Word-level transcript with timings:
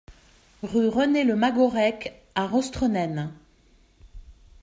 Rue 0.63 0.87
René 0.89 1.23
Le 1.23 1.35
Magorec 1.35 2.23
à 2.33 2.47
Rostrenen 2.47 3.31